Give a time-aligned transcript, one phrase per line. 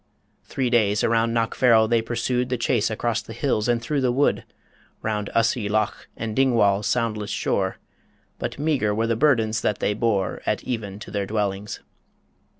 [0.45, 4.45] Three days around Knockfarrel they pursued The chase across the hills and through the wood,
[5.03, 7.77] Round Ussie Loch and Dingwall's soundless shore;
[8.39, 11.81] But meagre were the burdens that they bore At even to their dwellings.